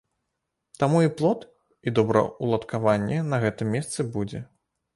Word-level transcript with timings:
Таму 0.83 1.01
і 1.07 1.11
плот, 1.19 1.43
і 1.87 1.93
добраўладкаванне 2.01 3.21
на 3.31 3.43
гэтым 3.47 3.73
месцы 3.77 4.11
будзе. 4.17 4.45